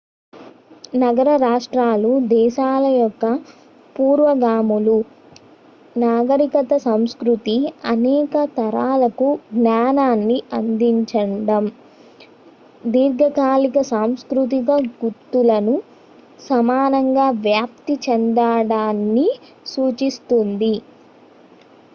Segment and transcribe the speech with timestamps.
[0.97, 3.25] నగర-రాష్ట్రాలు దేశాల యొక్క
[3.95, 4.95] పూర్వగాములు
[5.95, 7.55] నాగరికత సంస్కృతి
[7.85, 9.27] అనేక తరాలకు
[9.53, 11.65] జ్ఞానాన్ని అందించడం
[12.87, 14.69] దీర్ఘకాలిక సాంస్కృతిక
[14.97, 15.75] గుర్తులను
[16.47, 19.29] సమానంగా వ్యాప్తి చెందిచడాన్ని
[19.65, 20.75] సూచిస్తుంది